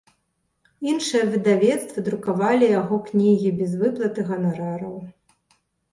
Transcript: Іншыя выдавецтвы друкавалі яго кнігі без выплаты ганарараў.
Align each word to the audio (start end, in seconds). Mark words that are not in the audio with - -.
Іншыя 0.93 1.27
выдавецтвы 1.33 1.99
друкавалі 2.09 2.71
яго 2.81 2.95
кнігі 3.11 3.49
без 3.61 3.71
выплаты 3.85 4.19
ганарараў. 4.31 4.95